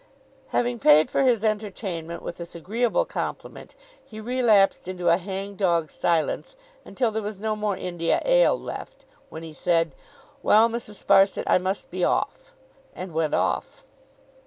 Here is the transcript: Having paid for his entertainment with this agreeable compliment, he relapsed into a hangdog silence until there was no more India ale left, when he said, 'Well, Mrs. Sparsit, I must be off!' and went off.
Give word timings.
Having 0.47 0.79
paid 0.79 1.11
for 1.11 1.21
his 1.21 1.43
entertainment 1.43 2.23
with 2.23 2.37
this 2.37 2.55
agreeable 2.55 3.05
compliment, 3.05 3.75
he 4.03 4.19
relapsed 4.19 4.87
into 4.87 5.09
a 5.09 5.17
hangdog 5.19 5.91
silence 5.91 6.55
until 6.83 7.11
there 7.11 7.21
was 7.21 7.37
no 7.37 7.55
more 7.55 7.77
India 7.77 8.19
ale 8.25 8.59
left, 8.59 9.05
when 9.29 9.43
he 9.43 9.53
said, 9.53 9.93
'Well, 10.41 10.69
Mrs. 10.69 11.05
Sparsit, 11.05 11.43
I 11.45 11.59
must 11.59 11.91
be 11.91 12.03
off!' 12.03 12.55
and 12.95 13.13
went 13.13 13.35
off. 13.35 13.85